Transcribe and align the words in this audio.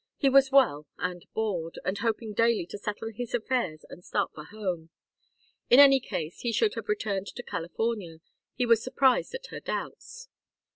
He 0.17 0.29
was 0.29 0.51
well, 0.51 0.87
and 0.97 1.27
bored, 1.35 1.77
and 1.85 1.99
hoping 1.99 2.33
daily 2.33 2.65
to 2.71 2.77
settle 2.79 3.11
his 3.13 3.35
affairs 3.35 3.85
and 3.87 4.03
start 4.03 4.31
for 4.33 4.45
home. 4.45 4.89
In 5.69 5.79
any 5.79 5.99
case 5.99 6.39
he 6.39 6.51
should 6.51 6.73
have 6.73 6.89
returned 6.89 7.27
to 7.27 7.43
California: 7.43 8.17
he 8.55 8.65
was 8.65 8.83
surprised 8.83 9.35
at 9.35 9.45
her 9.51 9.59
doubts. 9.59 10.27